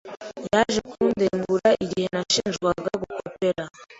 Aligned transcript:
Yaje 0.49 0.79
kundegura 0.89 1.69
igihe 1.83 2.05
nashinjwaga 2.13 2.89
gukopera. 3.01 3.63